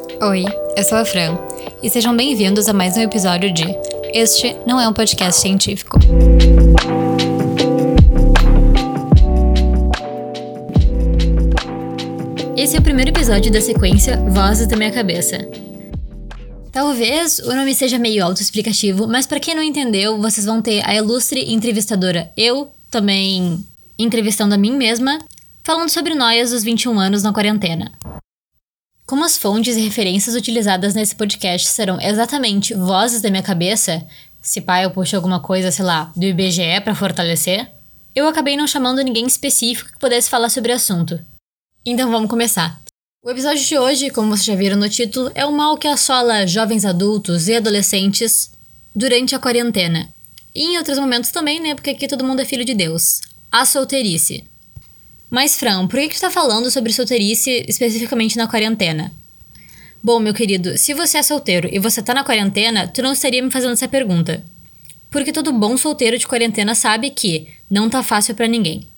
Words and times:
Oi, 0.00 0.44
eu 0.76 0.84
sou 0.84 0.98
a 0.98 1.04
Fran 1.04 1.36
e 1.82 1.90
sejam 1.90 2.16
bem-vindos 2.16 2.68
a 2.68 2.72
mais 2.72 2.96
um 2.96 3.00
episódio 3.00 3.52
de 3.52 3.64
Este 4.12 4.56
não 4.66 4.80
é 4.80 4.88
um 4.88 4.92
podcast 4.92 5.40
científico. 5.40 5.98
Esse 12.56 12.76
é 12.76 12.78
o 12.78 12.82
primeiro 12.82 13.10
episódio 13.10 13.52
da 13.52 13.60
sequência 13.60 14.16
Vozes 14.28 14.66
da 14.66 14.76
Minha 14.76 14.90
Cabeça. 14.90 15.48
Talvez 16.72 17.38
o 17.40 17.54
nome 17.54 17.74
seja 17.74 17.98
meio 17.98 18.24
autoexplicativo, 18.24 19.06
mas 19.06 19.26
para 19.26 19.40
quem 19.40 19.54
não 19.54 19.62
entendeu, 19.62 20.18
vocês 20.20 20.46
vão 20.46 20.62
ter 20.62 20.82
a 20.86 20.94
ilustre 20.94 21.52
entrevistadora 21.52 22.32
eu, 22.36 22.72
também 22.90 23.64
entrevistando 23.98 24.54
a 24.54 24.58
mim 24.58 24.76
mesma, 24.76 25.18
falando 25.62 25.88
sobre 25.88 26.14
noias 26.14 26.50
dos 26.50 26.62
21 26.62 26.98
anos 26.98 27.22
na 27.22 27.32
quarentena. 27.32 27.92
Como 29.10 29.24
as 29.24 29.36
fontes 29.36 29.76
e 29.76 29.80
referências 29.80 30.36
utilizadas 30.36 30.94
nesse 30.94 31.16
podcast 31.16 31.66
serão 31.66 32.00
exatamente 32.00 32.74
vozes 32.74 33.20
da 33.20 33.28
minha 33.28 33.42
cabeça, 33.42 34.06
se 34.40 34.60
pai 34.60 34.84
eu 34.84 34.92
puxo 34.92 35.16
alguma 35.16 35.40
coisa, 35.40 35.72
sei 35.72 35.84
lá, 35.84 36.12
do 36.14 36.24
IBGE 36.24 36.80
para 36.84 36.94
fortalecer, 36.94 37.68
eu 38.14 38.28
acabei 38.28 38.56
não 38.56 38.68
chamando 38.68 39.02
ninguém 39.02 39.26
específico 39.26 39.90
que 39.90 39.98
pudesse 39.98 40.30
falar 40.30 40.48
sobre 40.48 40.70
o 40.70 40.76
assunto. 40.76 41.20
Então 41.84 42.08
vamos 42.08 42.30
começar. 42.30 42.80
O 43.20 43.28
episódio 43.28 43.64
de 43.64 43.76
hoje, 43.76 44.10
como 44.10 44.28
vocês 44.28 44.44
já 44.44 44.54
viram 44.54 44.76
no 44.76 44.88
título, 44.88 45.28
é 45.34 45.44
o 45.44 45.50
mal 45.50 45.76
que 45.76 45.88
assola 45.88 46.46
jovens 46.46 46.84
adultos 46.84 47.48
e 47.48 47.56
adolescentes 47.56 48.52
durante 48.94 49.34
a 49.34 49.40
quarentena. 49.40 50.08
E 50.54 50.62
em 50.62 50.78
outros 50.78 51.00
momentos 51.00 51.32
também, 51.32 51.58
né? 51.58 51.74
Porque 51.74 51.90
aqui 51.90 52.06
todo 52.06 52.22
mundo 52.22 52.42
é 52.42 52.44
filho 52.44 52.64
de 52.64 52.74
Deus. 52.74 53.22
A 53.50 53.66
solteirice. 53.66 54.44
Mas, 55.30 55.56
Fran, 55.56 55.86
por 55.86 56.00
que, 56.00 56.08
que 56.08 56.16
tu 56.16 56.20
tá 56.20 56.30
falando 56.30 56.70
sobre 56.70 56.92
solteirice 56.92 57.64
especificamente 57.68 58.36
na 58.36 58.48
quarentena? 58.48 59.12
Bom, 60.02 60.18
meu 60.18 60.34
querido, 60.34 60.76
se 60.76 60.92
você 60.92 61.18
é 61.18 61.22
solteiro 61.22 61.68
e 61.70 61.78
você 61.78 62.02
tá 62.02 62.12
na 62.12 62.24
quarentena, 62.24 62.88
tu 62.88 63.00
não 63.00 63.12
estaria 63.12 63.40
me 63.40 63.50
fazendo 63.50 63.74
essa 63.74 63.86
pergunta. 63.86 64.42
Porque 65.10 65.32
todo 65.32 65.52
bom 65.52 65.76
solteiro 65.76 66.18
de 66.18 66.26
quarentena 66.26 66.74
sabe 66.74 67.10
que 67.10 67.48
não 67.70 67.88
tá 67.88 68.02
fácil 68.02 68.34
para 68.34 68.48
ninguém. 68.48 68.88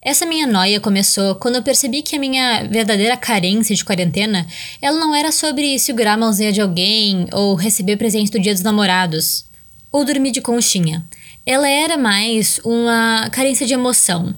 Essa 0.00 0.24
minha 0.24 0.46
noia 0.46 0.78
começou 0.78 1.34
quando 1.34 1.56
eu 1.56 1.62
percebi 1.62 2.02
que 2.02 2.14
a 2.14 2.20
minha 2.20 2.62
verdadeira 2.64 3.16
carência 3.16 3.74
de 3.74 3.84
quarentena, 3.84 4.46
ela 4.80 5.00
não 5.00 5.12
era 5.12 5.32
sobre 5.32 5.76
segurar 5.80 6.12
a 6.12 6.16
mãozinha 6.16 6.52
de 6.52 6.60
alguém 6.60 7.26
ou 7.32 7.56
receber 7.56 7.96
presente 7.96 8.30
do 8.30 8.38
dia 8.38 8.54
dos 8.54 8.62
namorados 8.62 9.44
ou 9.90 10.04
dormir 10.04 10.30
de 10.30 10.40
conchinha. 10.40 11.04
Ela 11.44 11.68
era 11.68 11.96
mais 11.96 12.60
uma 12.64 13.28
carência 13.32 13.66
de 13.66 13.74
emoção, 13.74 14.32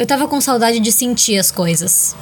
eu 0.00 0.06
tava 0.06 0.26
com 0.26 0.40
saudade 0.40 0.80
de 0.80 0.90
sentir 0.90 1.38
as 1.38 1.50
coisas. 1.50 2.16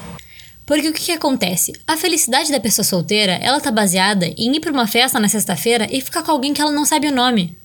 Porque 0.66 0.88
o 0.88 0.92
que, 0.92 1.00
que, 1.00 1.12
acontece? 1.12 1.72
A 1.86 1.96
felicidade 1.96 2.50
da 2.50 2.58
pessoa 2.58 2.84
solteira, 2.84 3.34
ela 3.40 3.60
tá 3.60 3.70
baseada 3.70 4.26
em 4.26 4.56
ir 4.56 4.58
pra 4.58 4.72
uma 4.72 4.88
festa 4.88 5.20
na 5.20 5.28
sexta-feira 5.28 5.86
e 5.88 6.00
ficar 6.00 6.24
com 6.24 6.32
alguém 6.32 6.52
que 6.52 6.60
ela 6.60 6.72
não 6.72 6.84
sabe 6.84 7.06
o 7.06 7.14
nome. 7.14 7.56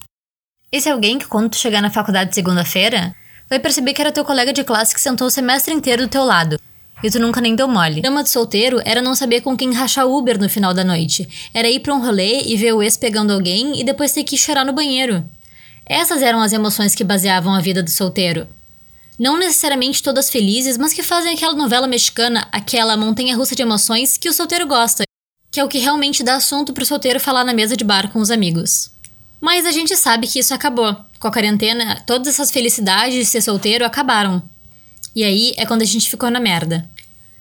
Esse 0.72 0.88
alguém 0.88 1.18
que 1.18 1.26
quando 1.26 1.50
tu 1.50 1.58
chegar 1.58 1.82
na 1.82 1.90
faculdade 1.90 2.36
segunda-feira, 2.36 3.16
vai 3.50 3.58
perceber 3.58 3.92
que 3.96 4.02
era 4.02 4.12
teu 4.12 4.24
colega 4.24 4.54
de 4.54 4.64
classe 4.64 4.94
que 4.94 5.02
sentou 5.02 5.26
o 5.26 5.32
semestre 5.32 5.74
inteiro 5.74 6.04
do 6.04 6.08
teu 6.08 6.24
lado. 6.24 6.60
E 7.02 7.10
tu 7.10 7.20
nunca 7.20 7.42
nem 7.42 7.56
deu 7.56 7.68
mole. 7.68 8.00
Drama 8.00 8.22
de 8.22 8.30
solteiro 8.30 8.80
era 8.86 9.02
não 9.02 9.16
saber 9.16 9.42
com 9.42 9.58
quem 9.58 9.74
rachar 9.74 10.06
Uber 10.08 10.40
no 10.40 10.48
final 10.48 10.76
da 10.76 10.84
noite. 10.84 11.28
Era 11.56 11.72
ir 11.72 11.80
pra 11.80 11.96
um 11.96 12.06
rolê 12.06 12.44
e 12.44 12.56
ver 12.56 12.74
o 12.74 12.84
ex 12.84 12.96
pegando 12.96 13.34
alguém 13.34 13.82
e 13.82 13.84
depois 13.84 14.12
ter 14.12 14.24
que 14.24 14.38
chorar 14.38 14.64
no 14.64 14.74
banheiro. 14.74 15.26
Essas 15.88 16.22
eram 16.22 16.40
as 16.40 16.54
emoções 16.54 16.94
que 16.94 17.04
baseavam 17.04 17.56
a 17.56 17.60
vida 17.60 17.82
do 17.82 17.90
solteiro 17.90 18.48
não 19.18 19.38
necessariamente 19.38 20.02
todas 20.02 20.30
felizes, 20.30 20.78
mas 20.78 20.94
que 20.94 21.04
fazem 21.04 21.34
aquela 21.34 21.54
novela 21.54 21.88
mexicana, 21.88 22.48
aquela 22.52 22.98
montanha 22.98 23.36
russa 23.36 23.56
de 23.56 23.62
emoções 23.62 24.18
que 24.18 24.30
o 24.30 24.34
solteiro 24.34 24.66
gosta, 24.68 25.04
que 25.52 25.60
é 25.60 25.64
o 25.64 25.68
que 25.68 25.78
realmente 25.78 26.24
dá 26.24 26.36
assunto 26.36 26.74
pro 26.74 26.86
solteiro 26.86 27.20
falar 27.20 27.44
na 27.44 27.54
mesa 27.54 27.78
de 27.78 27.84
bar 27.84 28.12
com 28.12 28.20
os 28.20 28.32
amigos. 28.32 28.90
Mas 29.40 29.66
a 29.66 29.72
gente 29.72 29.96
sabe 29.96 30.28
que 30.28 30.40
isso 30.40 30.54
acabou. 30.54 30.96
Com 31.20 31.28
a 31.28 31.32
quarentena, 31.32 32.02
todas 32.08 32.28
essas 32.28 32.50
felicidades 32.50 33.14
de 33.14 33.26
ser 33.26 33.42
solteiro 33.42 33.86
acabaram. 33.86 34.42
E 35.16 35.24
aí 35.24 35.54
é 35.58 35.66
quando 35.66 35.82
a 35.82 35.86
gente 35.86 36.10
ficou 36.10 36.32
na 36.32 36.40
merda. 36.40 36.90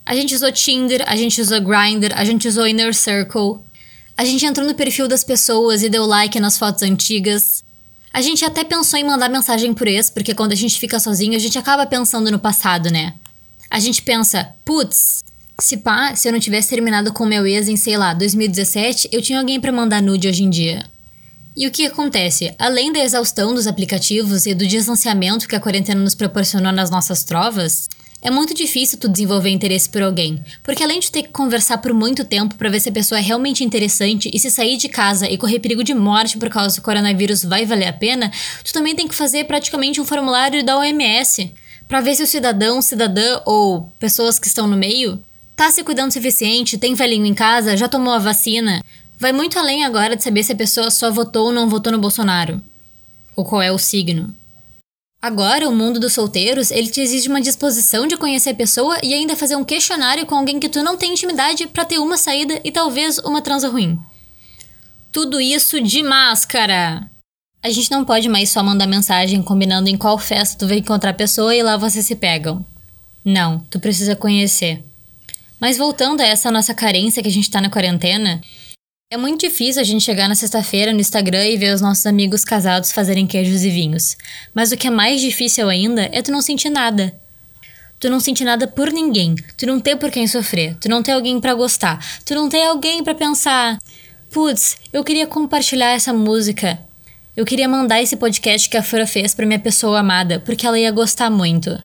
A 0.04 0.14
gente 0.14 0.34
usou 0.34 0.50
Tinder, 0.50 1.04
a 1.06 1.16
gente 1.16 1.41
usou 1.41 1.60
Grindr, 1.60 2.12
a 2.14 2.24
gente 2.24 2.47
usou 2.48 2.66
Inner 2.66 2.92
Circle. 2.92 3.60
A 4.16 4.24
gente 4.24 4.44
entrou 4.44 4.66
no 4.66 4.74
perfil 4.74 5.08
das 5.08 5.24
pessoas 5.24 5.82
e 5.82 5.88
deu 5.88 6.04
like 6.04 6.38
nas 6.38 6.58
fotos 6.58 6.82
antigas. 6.82 7.64
A 8.12 8.20
gente 8.20 8.44
até 8.44 8.62
pensou 8.62 8.98
em 8.98 9.04
mandar 9.04 9.30
mensagem 9.30 9.72
por 9.72 9.88
ex, 9.88 10.10
porque 10.10 10.34
quando 10.34 10.52
a 10.52 10.56
gente 10.56 10.78
fica 10.78 11.00
sozinho, 11.00 11.34
a 11.34 11.38
gente 11.38 11.58
acaba 11.58 11.86
pensando 11.86 12.30
no 12.30 12.38
passado, 12.38 12.90
né? 12.90 13.14
A 13.70 13.80
gente 13.80 14.02
pensa, 14.02 14.54
putz, 14.64 15.20
se 15.58 15.78
pá, 15.78 16.14
se 16.14 16.28
eu 16.28 16.32
não 16.32 16.40
tivesse 16.40 16.68
terminado 16.68 17.12
com 17.12 17.24
meu 17.24 17.46
ex 17.46 17.68
em, 17.68 17.76
sei 17.76 17.96
lá, 17.96 18.12
2017, 18.12 19.08
eu 19.10 19.22
tinha 19.22 19.38
alguém 19.38 19.58
para 19.58 19.72
mandar 19.72 20.02
nude 20.02 20.28
hoje 20.28 20.44
em 20.44 20.50
dia. 20.50 20.84
E 21.56 21.66
o 21.66 21.70
que 21.70 21.86
acontece? 21.86 22.54
Além 22.58 22.92
da 22.92 23.00
exaustão 23.00 23.54
dos 23.54 23.66
aplicativos 23.66 24.46
e 24.46 24.54
do 24.54 24.66
distanciamento 24.66 25.48
que 25.48 25.56
a 25.56 25.60
quarentena 25.60 26.02
nos 26.02 26.14
proporcionou 26.14 26.72
nas 26.72 26.90
nossas 26.90 27.24
trovas, 27.24 27.88
é 28.22 28.31
muito 28.31 28.55
difícil 28.55 28.99
tu 28.99 29.09
desenvolver 29.09 29.50
interesse 29.50 29.88
por 29.88 30.00
alguém, 30.00 30.43
porque 30.62 30.83
além 30.83 31.00
de 31.00 31.10
ter 31.10 31.25
que 31.25 31.31
conversar 31.31 31.78
por 31.78 31.93
muito 31.93 32.25
tempo 32.25 32.55
para 32.55 32.71
ver 32.71 32.81
se 32.81 32.88
a 32.88 32.93
pessoa 32.93 33.19
é 33.19 33.22
realmente 33.22 33.65
interessante 33.65 34.31
e 34.33 34.38
se 34.38 34.49
sair 34.49 34.77
de 34.77 34.88
casa 34.88 35.28
e 35.28 35.37
correr 35.37 35.59
perigo 35.59 35.83
de 35.83 35.93
morte 35.93 36.38
por 36.38 36.49
causa 36.49 36.77
do 36.77 36.83
coronavírus 36.83 37.44
vai 37.44 37.66
valer 37.66 37.88
a 37.88 37.93
pena, 37.93 38.31
tu 38.65 38.72
também 38.72 38.94
tem 38.94 39.09
que 39.09 39.15
fazer 39.15 39.44
praticamente 39.44 40.00
um 40.00 40.05
formulário 40.05 40.65
da 40.65 40.78
OMS 40.78 41.53
para 41.88 42.00
ver 42.00 42.15
se 42.15 42.22
o 42.22 42.27
cidadão, 42.27 42.81
cidadã 42.81 43.41
ou 43.44 43.93
pessoas 43.99 44.39
que 44.39 44.47
estão 44.47 44.69
no 44.69 44.77
meio 44.77 45.21
tá 45.56 45.71
se 45.71 45.84
cuidando 45.84 46.10
o 46.10 46.12
suficiente, 46.12 46.78
tem 46.78 46.94
velhinho 46.94 47.27
em 47.27 47.34
casa, 47.34 47.77
já 47.77 47.89
tomou 47.89 48.15
a 48.15 48.19
vacina. 48.19 48.83
Vai 49.19 49.33
muito 49.33 49.59
além 49.59 49.84
agora 49.84 50.16
de 50.16 50.25
saber 50.25 50.43
se 50.43 50.53
a 50.53 50.56
pessoa 50.56 50.91
só 50.91 51.10
votou 51.10 51.47
ou 51.47 51.53
não 51.53 51.69
votou 51.69 51.93
no 51.93 51.99
Bolsonaro. 51.99 52.62
Ou 53.37 53.44
qual 53.44 53.62
é 53.62 53.71
o 53.71 53.78
signo. 53.78 54.34
Agora, 55.22 55.69
o 55.69 55.72
mundo 55.72 56.00
dos 56.00 56.15
solteiros, 56.15 56.72
ele 56.72 56.88
te 56.88 57.00
exige 57.00 57.28
uma 57.28 57.41
disposição 57.41 58.09
de 58.09 58.16
conhecer 58.16 58.50
a 58.50 58.55
pessoa 58.55 58.99
e 59.05 59.15
ainda 59.15 59.37
fazer 59.37 59.55
um 59.55 59.65
questionário 59.65 60.27
com 60.27 60.34
alguém 60.34 60.59
que 60.59 60.69
tu 60.69 60.83
não 60.83 60.97
tem 60.97 61.12
intimidade 61.12 61.69
para 61.69 61.84
ter 61.84 61.99
uma 61.99 62.16
saída 62.16 62.60
e 62.65 62.72
talvez 62.72 63.19
uma 63.19 63.41
transa 63.41 63.69
ruim. 63.69 63.97
Tudo 65.12 65.41
isso 65.41 65.81
de 65.81 66.03
máscara. 66.03 67.09
A 67.62 67.71
gente 67.71 67.88
não 67.88 68.05
pode 68.05 68.28
mais 68.28 68.50
só 68.50 68.65
mandar 68.65 68.88
mensagem 68.88 69.41
combinando 69.44 69.88
em 69.88 69.97
qual 69.97 70.19
festa 70.19 70.59
tu 70.59 70.66
vai 70.66 70.78
encontrar 70.78 71.10
a 71.10 71.15
pessoa 71.15 71.54
e 71.54 71.62
lá 71.62 71.77
vocês 71.77 72.04
se 72.04 72.16
pegam. 72.16 72.66
Não, 73.25 73.60
tu 73.71 73.78
precisa 73.78 74.16
conhecer. 74.16 74.83
Mas 75.60 75.78
voltando 75.78 76.21
a 76.21 76.27
essa 76.27 76.50
nossa 76.50 76.75
carência 76.75 77.22
que 77.22 77.28
a 77.28 77.33
gente 77.33 77.49
tá 77.49 77.60
na 77.60 77.71
quarentena, 77.71 78.41
é 79.12 79.16
muito 79.18 79.40
difícil 79.40 79.82
a 79.82 79.84
gente 79.84 80.02
chegar 80.02 80.26
na 80.26 80.34
sexta-feira 80.34 80.90
no 80.90 80.98
Instagram 80.98 81.46
e 81.46 81.58
ver 81.58 81.74
os 81.74 81.82
nossos 81.82 82.06
amigos 82.06 82.46
casados 82.46 82.92
fazerem 82.92 83.26
queijos 83.26 83.62
e 83.62 83.68
vinhos. 83.68 84.16
Mas 84.54 84.72
o 84.72 84.76
que 84.76 84.86
é 84.86 84.90
mais 84.90 85.20
difícil 85.20 85.68
ainda 85.68 86.08
é 86.10 86.22
tu 86.22 86.32
não 86.32 86.40
sentir 86.40 86.70
nada. 86.70 87.14
Tu 88.00 88.08
não 88.08 88.18
sentir 88.18 88.44
nada 88.44 88.66
por 88.66 88.90
ninguém. 88.90 89.34
Tu 89.58 89.66
não 89.66 89.78
ter 89.78 89.96
por 89.96 90.10
quem 90.10 90.26
sofrer. 90.26 90.78
Tu 90.80 90.88
não 90.88 91.02
ter 91.02 91.12
alguém 91.12 91.38
para 91.42 91.52
gostar. 91.52 92.02
Tu 92.24 92.34
não 92.34 92.48
ter 92.48 92.62
alguém 92.62 93.04
para 93.04 93.14
pensar. 93.14 93.76
Putz, 94.30 94.78
eu 94.90 95.04
queria 95.04 95.26
compartilhar 95.26 95.90
essa 95.90 96.14
música. 96.14 96.78
Eu 97.36 97.44
queria 97.44 97.68
mandar 97.68 98.00
esse 98.00 98.16
podcast 98.16 98.66
que 98.66 98.78
a 98.78 98.82
Fura 98.82 99.06
fez 99.06 99.34
pra 99.34 99.44
minha 99.44 99.58
pessoa 99.58 100.00
amada, 100.00 100.40
porque 100.40 100.66
ela 100.66 100.78
ia 100.78 100.90
gostar 100.90 101.28
muito. 101.28 101.78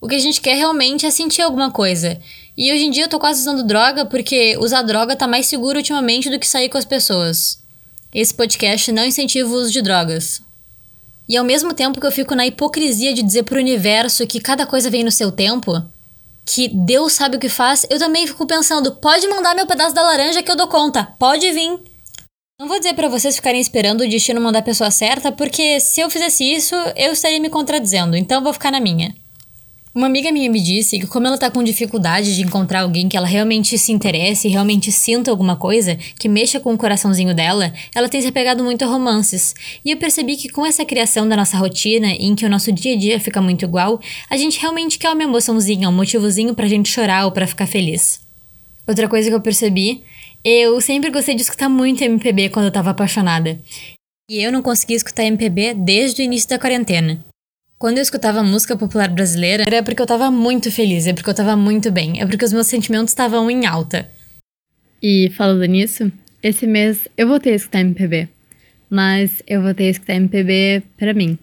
O 0.00 0.06
que 0.06 0.14
a 0.14 0.20
gente 0.20 0.40
quer 0.40 0.54
realmente 0.54 1.04
é 1.04 1.10
sentir 1.10 1.42
alguma 1.42 1.72
coisa. 1.72 2.20
E 2.60 2.72
hoje 2.72 2.86
em 2.86 2.90
dia 2.90 3.04
eu 3.04 3.08
tô 3.08 3.20
quase 3.20 3.40
usando 3.40 3.62
droga 3.62 4.04
porque 4.04 4.58
usar 4.58 4.82
droga 4.82 5.14
tá 5.14 5.28
mais 5.28 5.46
seguro 5.46 5.78
ultimamente 5.78 6.28
do 6.28 6.40
que 6.40 6.46
sair 6.46 6.68
com 6.68 6.76
as 6.76 6.84
pessoas. 6.84 7.62
Esse 8.12 8.34
podcast 8.34 8.90
não 8.90 9.04
incentiva 9.04 9.48
o 9.48 9.52
uso 9.52 9.70
de 9.70 9.80
drogas. 9.80 10.42
E 11.28 11.36
ao 11.36 11.44
mesmo 11.44 11.72
tempo 11.72 12.00
que 12.00 12.06
eu 12.06 12.10
fico 12.10 12.34
na 12.34 12.48
hipocrisia 12.48 13.14
de 13.14 13.22
dizer 13.22 13.44
pro 13.44 13.60
universo 13.60 14.26
que 14.26 14.40
cada 14.40 14.66
coisa 14.66 14.90
vem 14.90 15.04
no 15.04 15.12
seu 15.12 15.30
tempo, 15.30 15.80
que 16.44 16.66
Deus 16.66 17.12
sabe 17.12 17.36
o 17.36 17.38
que 17.38 17.48
faz, 17.48 17.86
eu 17.88 17.96
também 17.96 18.26
fico 18.26 18.44
pensando, 18.44 18.96
pode 18.96 19.28
mandar 19.28 19.54
meu 19.54 19.66
pedaço 19.66 19.94
da 19.94 20.02
laranja 20.02 20.42
que 20.42 20.50
eu 20.50 20.56
dou 20.56 20.66
conta, 20.66 21.04
pode 21.16 21.48
vir. 21.52 21.78
Não 22.58 22.66
vou 22.66 22.78
dizer 22.78 22.94
para 22.94 23.08
vocês 23.08 23.36
ficarem 23.36 23.60
esperando 23.60 24.00
o 24.00 24.08
destino 24.08 24.40
mandar 24.40 24.58
a 24.58 24.62
pessoa 24.62 24.90
certa, 24.90 25.30
porque 25.30 25.78
se 25.78 26.00
eu 26.00 26.10
fizesse 26.10 26.42
isso, 26.42 26.74
eu 26.96 27.12
estaria 27.12 27.38
me 27.38 27.50
contradizendo, 27.50 28.16
então 28.16 28.42
vou 28.42 28.52
ficar 28.52 28.72
na 28.72 28.80
minha. 28.80 29.14
Uma 29.94 30.06
amiga 30.06 30.30
minha 30.30 30.50
me 30.50 30.60
disse 30.60 30.98
que, 30.98 31.06
como 31.06 31.26
ela 31.26 31.38
tá 31.38 31.50
com 31.50 31.62
dificuldade 31.62 32.36
de 32.36 32.42
encontrar 32.42 32.82
alguém 32.82 33.08
que 33.08 33.16
ela 33.16 33.26
realmente 33.26 33.76
se 33.78 33.90
interesse 33.90 34.46
realmente 34.46 34.92
sinta 34.92 35.30
alguma 35.30 35.56
coisa, 35.56 35.96
que 36.18 36.28
mexa 36.28 36.60
com 36.60 36.72
o 36.74 36.78
coraçãozinho 36.78 37.34
dela, 37.34 37.72
ela 37.94 38.08
tem 38.08 38.20
se 38.20 38.28
apegado 38.28 38.62
muito 38.62 38.84
a 38.84 38.86
romances. 38.86 39.54
E 39.84 39.90
eu 39.90 39.96
percebi 39.96 40.36
que 40.36 40.50
com 40.50 40.64
essa 40.64 40.84
criação 40.84 41.26
da 41.26 41.36
nossa 41.36 41.56
rotina, 41.56 42.08
em 42.08 42.34
que 42.34 42.44
o 42.44 42.50
nosso 42.50 42.70
dia 42.70 42.94
a 42.94 42.98
dia 42.98 43.18
fica 43.18 43.40
muito 43.40 43.64
igual, 43.64 43.98
a 44.28 44.36
gente 44.36 44.60
realmente 44.60 44.98
quer 44.98 45.10
uma 45.10 45.22
emoçãozinha, 45.22 45.88
um 45.88 45.92
motivozinho 45.92 46.54
pra 46.54 46.68
gente 46.68 46.88
chorar 46.90 47.24
ou 47.24 47.32
pra 47.32 47.46
ficar 47.46 47.66
feliz. 47.66 48.20
Outra 48.86 49.08
coisa 49.08 49.28
que 49.28 49.34
eu 49.34 49.40
percebi, 49.40 50.02
eu 50.44 50.80
sempre 50.80 51.10
gostei 51.10 51.34
de 51.34 51.42
escutar 51.42 51.68
muito 51.68 52.04
MPB 52.04 52.50
quando 52.50 52.66
eu 52.66 52.72
tava 52.72 52.90
apaixonada. 52.90 53.58
E 54.30 54.42
eu 54.42 54.52
não 54.52 54.62
consegui 54.62 54.94
escutar 54.94 55.24
MPB 55.24 55.74
desde 55.74 56.22
o 56.22 56.24
início 56.24 56.48
da 56.48 56.58
quarentena. 56.58 57.24
Quando 57.78 57.98
eu 57.98 58.02
escutava 58.02 58.42
música 58.42 58.76
popular 58.76 59.08
brasileira, 59.08 59.62
era 59.64 59.84
porque 59.84 60.02
eu 60.02 60.06
tava 60.06 60.32
muito 60.32 60.68
feliz, 60.68 61.06
é 61.06 61.12
porque 61.12 61.30
eu 61.30 61.34
tava 61.34 61.54
muito 61.54 61.92
bem, 61.92 62.20
é 62.20 62.26
porque 62.26 62.44
os 62.44 62.52
meus 62.52 62.66
sentimentos 62.66 63.12
estavam 63.12 63.48
em 63.48 63.66
alta. 63.66 64.10
E 65.00 65.30
falando 65.36 65.64
nisso, 65.64 66.10
esse 66.42 66.66
mês 66.66 67.06
eu 67.16 67.28
voltei 67.28 67.52
a 67.52 67.56
escutar 67.56 67.80
MPB. 67.80 68.28
Mas 68.90 69.42
eu 69.46 69.62
voltei 69.62 69.86
a 69.86 69.90
escutar 69.90 70.14
MPB 70.14 70.82
pra 70.96 71.14
mim. 71.14 71.38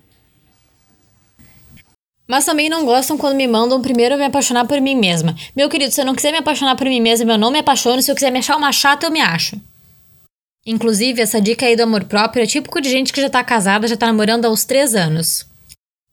Mas 2.27 2.43
também 2.43 2.67
não 2.67 2.83
gostam 2.83 3.17
quando 3.17 3.37
me 3.37 3.47
mandam 3.47 3.81
primeiro 3.81 4.17
me 4.17 4.25
apaixonar 4.25 4.65
por 4.65 4.81
mim 4.81 4.95
mesma. 4.95 5.33
Meu 5.55 5.69
querido, 5.69 5.93
se 5.93 6.01
eu 6.01 6.05
não 6.05 6.15
quiser 6.15 6.33
me 6.33 6.39
apaixonar 6.39 6.75
por 6.75 6.87
mim 6.87 6.99
mesma, 6.99 7.31
eu 7.33 7.37
não 7.37 7.51
me 7.51 7.59
apaixono. 7.59 8.01
Se 8.01 8.11
eu 8.11 8.15
quiser 8.15 8.31
me 8.31 8.39
achar 8.39 8.57
uma 8.57 8.73
chata, 8.73 9.05
eu 9.05 9.11
me 9.11 9.21
acho. 9.21 9.55
Inclusive, 10.65 11.21
essa 11.21 11.39
dica 11.39 11.65
aí 11.65 11.77
do 11.77 11.83
amor 11.83 12.03
próprio 12.03 12.43
é 12.43 12.45
típico 12.45 12.81
de 12.81 12.89
gente 12.89 13.13
que 13.13 13.21
já 13.21 13.29
tá 13.29 13.41
casada, 13.41 13.87
já 13.87 13.95
tá 13.95 14.07
namorando 14.07 14.43
há 14.43 14.49
uns 14.49 14.65
três 14.65 14.95
anos. 14.95 15.54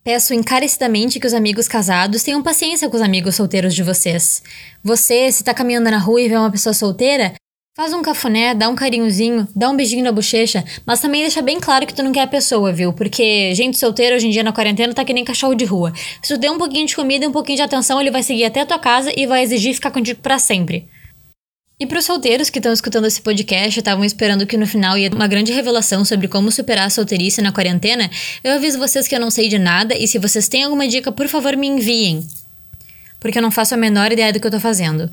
Peço 0.04 0.34
encarecidamente 0.34 1.20
que 1.20 1.26
os 1.28 1.32
amigos 1.32 1.68
casados 1.68 2.24
tenham 2.24 2.42
paciência 2.42 2.88
com 2.88 2.96
os 2.96 3.02
amigos 3.02 3.36
solteiros 3.36 3.72
de 3.72 3.84
vocês. 3.84 4.42
Você, 4.82 5.30
se 5.30 5.44
tá 5.44 5.54
caminhando 5.54 5.88
na 5.88 5.98
rua 5.98 6.20
e 6.20 6.28
vê 6.28 6.36
uma 6.36 6.50
pessoa 6.50 6.74
solteira, 6.74 7.32
faz 7.76 7.92
um 7.92 8.02
cafuné, 8.02 8.52
dá 8.52 8.68
um 8.68 8.74
carinhozinho, 8.74 9.46
dá 9.54 9.70
um 9.70 9.76
beijinho 9.76 10.02
na 10.02 10.10
bochecha, 10.10 10.64
mas 10.84 10.98
também 11.00 11.20
deixa 11.20 11.40
bem 11.40 11.60
claro 11.60 11.86
que 11.86 11.94
tu 11.94 12.02
não 12.02 12.10
quer 12.10 12.22
a 12.22 12.26
pessoa, 12.26 12.72
viu? 12.72 12.92
Porque 12.92 13.54
gente 13.54 13.78
solteira 13.78 14.16
hoje 14.16 14.26
em 14.26 14.30
dia 14.30 14.42
na 14.42 14.52
quarentena 14.52 14.92
tá 14.92 15.04
que 15.04 15.12
nem 15.12 15.24
cachorro 15.24 15.54
de 15.54 15.64
rua. 15.64 15.92
Se 16.20 16.34
tu 16.34 16.36
der 16.36 16.50
um 16.50 16.58
pouquinho 16.58 16.84
de 16.84 16.96
comida 16.96 17.24
e 17.24 17.28
um 17.28 17.32
pouquinho 17.32 17.58
de 17.58 17.62
atenção, 17.62 18.00
ele 18.00 18.10
vai 18.10 18.24
seguir 18.24 18.46
até 18.46 18.62
a 18.62 18.66
tua 18.66 18.80
casa 18.80 19.12
e 19.16 19.24
vai 19.24 19.44
exigir 19.44 19.72
ficar 19.72 19.92
contigo 19.92 20.20
para 20.20 20.36
sempre. 20.36 20.88
E 21.82 21.86
para 21.86 21.98
os 21.98 22.04
solteiros 22.04 22.48
que 22.48 22.60
estão 22.60 22.72
escutando 22.72 23.08
esse 23.08 23.20
podcast 23.20 23.76
estavam 23.76 24.04
esperando 24.04 24.46
que 24.46 24.56
no 24.56 24.68
final 24.68 24.96
ia 24.96 25.10
uma 25.12 25.26
grande 25.26 25.52
revelação 25.52 26.04
sobre 26.04 26.28
como 26.28 26.52
superar 26.52 26.86
a 26.86 26.90
solteirice 26.90 27.42
na 27.42 27.50
quarentena, 27.50 28.08
eu 28.44 28.52
aviso 28.52 28.78
vocês 28.78 29.08
que 29.08 29.16
eu 29.16 29.18
não 29.18 29.32
sei 29.32 29.48
de 29.48 29.58
nada 29.58 29.92
e 29.98 30.06
se 30.06 30.16
vocês 30.16 30.46
têm 30.46 30.62
alguma 30.62 30.86
dica, 30.86 31.10
por 31.10 31.26
favor, 31.26 31.56
me 31.56 31.66
enviem. 31.66 32.24
Porque 33.18 33.36
eu 33.36 33.42
não 33.42 33.50
faço 33.50 33.74
a 33.74 33.76
menor 33.76 34.12
ideia 34.12 34.32
do 34.32 34.38
que 34.38 34.46
eu 34.46 34.50
tô 34.52 34.60
fazendo. 34.60 35.10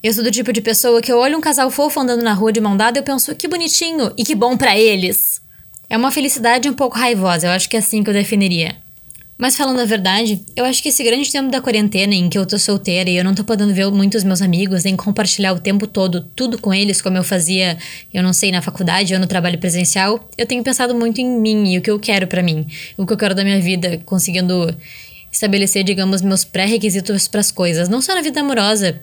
Eu 0.00 0.12
sou 0.12 0.22
do 0.22 0.30
tipo 0.30 0.52
de 0.52 0.60
pessoa 0.60 1.02
que 1.02 1.10
eu 1.10 1.18
olho 1.18 1.38
um 1.38 1.40
casal 1.40 1.72
fofo 1.72 1.98
andando 1.98 2.22
na 2.22 2.34
rua 2.34 2.52
de 2.52 2.60
mão 2.60 2.76
dada 2.76 2.96
e 2.96 3.00
eu 3.00 3.04
penso 3.04 3.34
que 3.34 3.48
bonitinho 3.48 4.12
e 4.16 4.22
que 4.22 4.36
bom 4.36 4.56
para 4.56 4.78
eles. 4.78 5.40
É 5.90 5.96
uma 5.96 6.12
felicidade 6.12 6.68
um 6.68 6.74
pouco 6.74 6.96
raivosa, 6.96 7.48
eu 7.48 7.50
acho 7.50 7.68
que 7.68 7.74
é 7.74 7.80
assim 7.80 8.04
que 8.04 8.10
eu 8.10 8.14
definiria. 8.14 8.76
Mas 9.38 9.54
falando 9.54 9.80
a 9.80 9.84
verdade, 9.84 10.40
eu 10.56 10.64
acho 10.64 10.82
que 10.82 10.88
esse 10.88 11.04
grande 11.04 11.30
tempo 11.30 11.50
da 11.50 11.60
quarentena 11.60 12.14
em 12.14 12.26
que 12.30 12.38
eu 12.38 12.46
tô 12.46 12.58
solteira 12.58 13.10
e 13.10 13.16
eu 13.16 13.24
não 13.24 13.34
tô 13.34 13.44
podendo 13.44 13.74
ver 13.74 13.90
muitos 13.90 14.24
meus 14.24 14.40
amigos, 14.40 14.84
nem 14.84 14.96
compartilhar 14.96 15.52
o 15.52 15.60
tempo 15.60 15.86
todo 15.86 16.22
tudo 16.34 16.58
com 16.58 16.72
eles, 16.72 17.02
como 17.02 17.18
eu 17.18 17.24
fazia, 17.24 17.76
eu 18.14 18.22
não 18.22 18.32
sei, 18.32 18.50
na 18.50 18.62
faculdade 18.62 19.12
ou 19.12 19.20
no 19.20 19.26
trabalho 19.26 19.58
presencial, 19.58 20.26
eu 20.38 20.46
tenho 20.46 20.64
pensado 20.64 20.94
muito 20.94 21.20
em 21.20 21.38
mim 21.38 21.74
e 21.74 21.78
o 21.78 21.82
que 21.82 21.90
eu 21.90 22.00
quero 22.00 22.26
para 22.26 22.42
mim, 22.42 22.66
o 22.96 23.04
que 23.04 23.12
eu 23.12 23.16
quero 23.18 23.34
da 23.34 23.44
minha 23.44 23.60
vida, 23.60 24.00
conseguindo 24.06 24.74
estabelecer, 25.30 25.84
digamos, 25.84 26.22
meus 26.22 26.42
pré-requisitos 26.42 27.28
para 27.28 27.40
as 27.40 27.50
coisas, 27.50 27.90
não 27.90 28.00
só 28.00 28.14
na 28.14 28.22
vida 28.22 28.40
amorosa, 28.40 29.02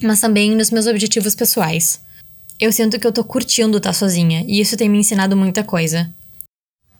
mas 0.00 0.18
também 0.18 0.54
nos 0.56 0.70
meus 0.70 0.86
objetivos 0.86 1.34
pessoais. 1.34 2.00
Eu 2.58 2.72
sinto 2.72 2.98
que 2.98 3.06
eu 3.06 3.12
tô 3.12 3.22
curtindo 3.22 3.76
estar 3.76 3.90
tá 3.90 3.94
sozinha, 3.94 4.46
e 4.48 4.60
isso 4.60 4.78
tem 4.78 4.88
me 4.88 4.96
ensinado 4.96 5.36
muita 5.36 5.62
coisa. 5.62 6.10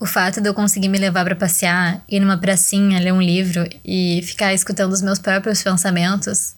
O 0.05 0.07
fato 0.07 0.39
de 0.39 0.47
eu 0.47 0.53
conseguir 0.53 0.91
me 0.91 0.99
levar 0.99 1.25
para 1.25 1.35
passear, 1.35 2.05
ir 2.07 2.21
numa 2.21 2.37
pracinha, 2.37 3.01
ler 3.01 3.11
um 3.11 3.23
livro 3.23 3.67
e 3.83 4.21
ficar 4.23 4.53
escutando 4.53 4.93
os 4.93 5.01
meus 5.01 5.19
próprios 5.19 5.63
pensamentos, 5.63 6.55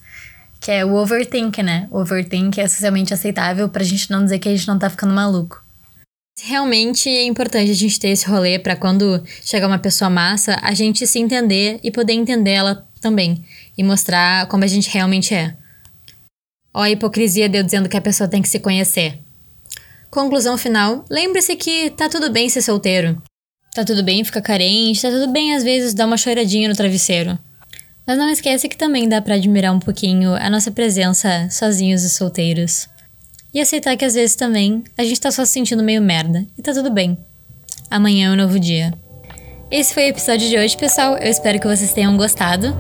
que 0.61 0.73
é 0.73 0.85
o 0.85 0.97
overthink, 0.97 1.63
né? 1.63 1.87
O 1.93 2.01
overthink 2.01 2.61
é 2.61 2.67
socialmente 2.67 3.15
aceitável 3.15 3.69
pra 3.69 3.85
gente 3.85 4.11
não 4.11 4.25
dizer 4.25 4.41
que 4.41 4.49
a 4.49 4.51
gente 4.51 4.67
não 4.67 4.77
tá 4.77 4.91
ficando 4.91 5.15
maluco. 5.15 5.63
Realmente 6.43 7.09
é 7.09 7.23
importante 7.23 7.71
a 7.71 7.75
gente 7.75 8.01
ter 8.01 8.09
esse 8.09 8.27
rolê 8.27 8.59
para 8.59 8.75
quando 8.75 9.23
chegar 9.45 9.69
uma 9.69 9.79
pessoa 9.79 10.11
massa, 10.11 10.59
a 10.61 10.75
gente 10.75 11.07
se 11.07 11.21
entender 11.21 11.79
e 11.85 11.93
poder 11.93 12.15
entender 12.15 12.51
ela 12.51 12.85
também 13.01 13.45
e 13.79 13.85
mostrar 13.85 14.49
como 14.49 14.65
a 14.65 14.67
gente 14.67 14.91
realmente 14.91 15.33
é. 15.33 15.55
Ó 16.75 16.83
a 16.83 16.91
hipocrisia 16.91 17.49
de 17.49 17.59
eu 17.59 17.63
dizendo 17.63 17.89
que 17.89 17.97
a 17.97 18.03
pessoa 18.03 18.29
tem 18.29 18.43
que 18.43 18.49
se 18.49 18.59
conhecer. 18.59 19.21
Conclusão 20.11 20.59
final: 20.59 21.05
lembre-se 21.09 21.55
que 21.55 21.91
tá 21.91 22.09
tudo 22.09 22.29
bem 22.29 22.49
ser 22.49 22.63
solteiro. 22.63 23.23
Tá 23.77 23.85
tudo 23.85 24.03
bem 24.03 24.25
ficar 24.25 24.41
carente, 24.41 25.03
tá 25.03 25.11
tudo 25.11 25.31
bem 25.31 25.55
às 25.55 25.63
vezes 25.63 25.93
dar 25.93 26.07
uma 26.07 26.17
choradinha 26.17 26.67
no 26.67 26.75
travesseiro. 26.75 27.39
Mas 28.07 28.17
não 28.17 28.31
esquece 28.31 28.71
que 28.71 28.77
também 28.77 29.07
dá 29.07 29.21
para 29.21 29.35
admirar 29.35 29.71
um 29.71 29.79
pouquinho 29.79 30.35
a 30.35 30.49
nossa 30.49 30.71
presença 30.71 31.47
sozinhos 31.51 32.03
e 32.03 32.09
solteiros. 32.09 32.89
E 33.53 33.61
aceitar 33.61 33.95
que 33.95 34.05
às 34.07 34.15
vezes 34.15 34.35
também 34.35 34.83
a 34.97 35.05
gente 35.05 35.21
tá 35.21 35.31
só 35.31 35.45
se 35.45 35.53
sentindo 35.53 35.83
meio 35.83 36.01
merda. 36.01 36.47
E 36.57 36.63
tá 36.63 36.73
tudo 36.73 36.91
bem. 36.91 37.19
Amanhã 37.91 38.31
é 38.31 38.33
um 38.33 38.37
novo 38.37 38.59
dia. 38.59 38.95
Esse 39.71 39.93
foi 39.93 40.07
o 40.07 40.09
episódio 40.09 40.49
de 40.49 40.57
hoje, 40.57 40.75
pessoal. 40.75 41.19
Eu 41.19 41.31
espero 41.31 41.61
que 41.61 41.67
vocês 41.67 41.93
tenham 41.93 42.17
gostado. 42.17 42.75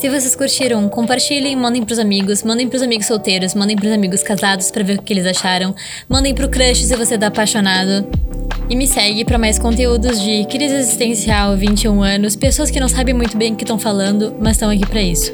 Se 0.00 0.08
vocês 0.10 0.34
curtiram, 0.34 0.88
compartilhem, 0.88 1.54
mandem 1.54 1.84
pros 1.84 2.00
amigos, 2.00 2.42
mandem 2.42 2.68
pros 2.68 2.82
amigos 2.82 3.06
solteiros, 3.06 3.54
mandem 3.54 3.76
pros 3.76 3.92
amigos 3.92 4.24
casados 4.24 4.68
para 4.72 4.82
ver 4.82 4.98
o 4.98 5.02
que 5.02 5.12
eles 5.12 5.26
acharam, 5.26 5.76
mandem 6.08 6.34
pro 6.34 6.50
crush 6.50 6.82
se 6.84 6.96
você 6.96 7.16
tá 7.16 7.28
apaixonado. 7.28 8.33
E 8.68 8.76
me 8.76 8.86
segue 8.86 9.24
para 9.24 9.38
mais 9.38 9.58
conteúdos 9.58 10.20
de 10.20 10.46
crise 10.46 10.74
existencial, 10.74 11.56
21 11.56 12.02
anos, 12.02 12.34
pessoas 12.34 12.70
que 12.70 12.80
não 12.80 12.88
sabem 12.88 13.14
muito 13.14 13.36
bem 13.36 13.52
o 13.52 13.56
que 13.56 13.64
estão 13.64 13.78
falando, 13.78 14.34
mas 14.40 14.52
estão 14.52 14.70
aqui 14.70 14.86
para 14.86 15.02
isso. 15.02 15.32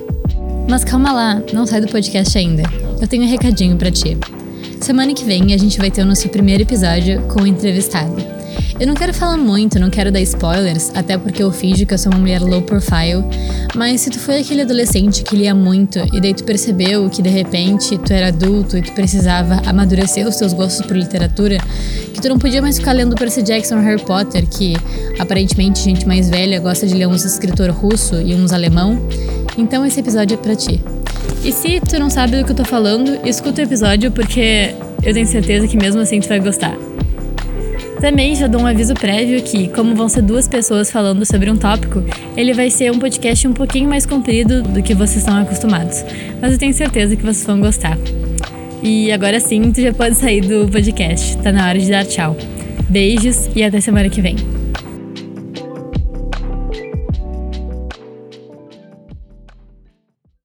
Mas 0.68 0.84
calma 0.84 1.12
lá, 1.12 1.42
não 1.52 1.66
sai 1.66 1.80
do 1.80 1.88
podcast 1.88 2.36
ainda. 2.36 2.62
Eu 3.00 3.06
tenho 3.06 3.22
um 3.22 3.28
recadinho 3.28 3.76
para 3.76 3.90
ti. 3.90 4.16
Semana 4.80 5.14
que 5.14 5.24
vem 5.24 5.52
a 5.54 5.58
gente 5.58 5.78
vai 5.78 5.90
ter 5.90 6.02
o 6.02 6.06
nosso 6.06 6.28
primeiro 6.28 6.62
episódio 6.62 7.22
com 7.22 7.42
o 7.42 7.46
entrevistado. 7.46 8.39
Eu 8.80 8.86
não 8.86 8.94
quero 8.94 9.12
falar 9.12 9.36
muito, 9.36 9.78
não 9.78 9.90
quero 9.90 10.10
dar 10.10 10.22
spoilers, 10.22 10.90
até 10.94 11.18
porque 11.18 11.42
eu 11.42 11.52
finjo 11.52 11.84
que 11.84 11.92
eu 11.92 11.98
sou 11.98 12.10
uma 12.10 12.18
mulher 12.18 12.40
low 12.40 12.62
profile, 12.62 13.22
mas 13.76 14.00
se 14.00 14.08
tu 14.08 14.18
foi 14.18 14.40
aquele 14.40 14.62
adolescente 14.62 15.22
que 15.22 15.36
lia 15.36 15.54
muito 15.54 15.98
e 16.14 16.18
daí 16.18 16.32
tu 16.32 16.44
percebeu 16.44 17.10
que 17.10 17.20
de 17.20 17.28
repente 17.28 17.98
tu 17.98 18.10
era 18.10 18.28
adulto 18.28 18.78
e 18.78 18.82
tu 18.82 18.90
precisava 18.92 19.60
amadurecer 19.68 20.26
os 20.26 20.36
teus 20.36 20.54
gostos 20.54 20.86
por 20.86 20.96
literatura, 20.96 21.58
que 22.14 22.22
tu 22.22 22.30
não 22.30 22.38
podia 22.38 22.62
mais 22.62 22.78
ficar 22.78 22.92
lendo 22.92 23.14
Percy 23.16 23.42
Jackson 23.42 23.76
ou 23.76 23.82
Harry 23.82 24.02
Potter, 24.02 24.46
que 24.46 24.74
aparentemente 25.18 25.82
gente 25.82 26.08
mais 26.08 26.30
velha 26.30 26.58
gosta 26.58 26.86
de 26.86 26.94
ler 26.94 27.06
uns 27.06 27.22
escritor 27.22 27.68
russo 27.68 28.18
e 28.22 28.34
uns 28.34 28.50
alemão, 28.50 28.98
então 29.58 29.84
esse 29.84 30.00
episódio 30.00 30.36
é 30.36 30.38
para 30.38 30.56
ti. 30.56 30.80
E 31.44 31.52
se 31.52 31.80
tu 31.80 31.98
não 31.98 32.08
sabe 32.08 32.38
do 32.38 32.46
que 32.46 32.52
eu 32.52 32.56
tô 32.56 32.64
falando, 32.64 33.20
escuta 33.28 33.60
o 33.60 33.64
episódio 33.64 34.10
porque 34.10 34.74
eu 35.02 35.12
tenho 35.12 35.26
certeza 35.26 35.68
que 35.68 35.76
mesmo 35.76 36.00
assim 36.00 36.18
tu 36.18 36.28
vai 36.28 36.40
gostar. 36.40 36.74
Também 38.00 38.34
já 38.34 38.46
dou 38.46 38.62
um 38.62 38.66
aviso 38.66 38.94
prévio 38.94 39.42
que, 39.42 39.68
como 39.68 39.94
vão 39.94 40.08
ser 40.08 40.22
duas 40.22 40.48
pessoas 40.48 40.90
falando 40.90 41.24
sobre 41.26 41.50
um 41.50 41.56
tópico, 41.56 42.02
ele 42.34 42.54
vai 42.54 42.70
ser 42.70 42.90
um 42.90 42.98
podcast 42.98 43.46
um 43.46 43.52
pouquinho 43.52 43.90
mais 43.90 44.06
comprido 44.06 44.62
do 44.62 44.82
que 44.82 44.94
vocês 44.94 45.18
estão 45.18 45.36
acostumados. 45.36 46.02
Mas 46.40 46.52
eu 46.52 46.58
tenho 46.58 46.72
certeza 46.72 47.14
que 47.14 47.22
vocês 47.22 47.44
vão 47.44 47.60
gostar. 47.60 47.98
E 48.82 49.12
agora 49.12 49.38
sim, 49.38 49.70
tu 49.70 49.82
já 49.82 49.92
pode 49.92 50.16
sair 50.16 50.40
do 50.40 50.66
podcast. 50.70 51.36
Tá 51.38 51.52
na 51.52 51.68
hora 51.68 51.78
de 51.78 51.90
dar 51.90 52.06
tchau. 52.06 52.34
Beijos 52.88 53.50
e 53.54 53.62
até 53.62 53.80
semana 53.82 54.08
que 54.08 54.22
vem. 54.22 54.59